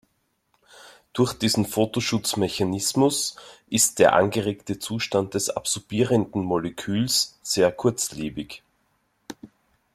Durch 1.13 1.33
diesen 1.35 1.63
Photoschutz-Mechanismus 1.67 3.35
ist 3.69 3.99
der 3.99 4.13
angeregte 4.13 4.79
Zustand 4.79 5.35
des 5.35 5.51
absorbierenden 5.51 6.41
Moleküls 6.43 7.37
sehr 7.43 7.71
kurzlebig. 7.71 8.63